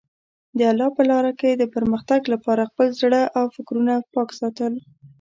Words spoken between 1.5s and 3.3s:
د پرمختګ لپاره خپل زړه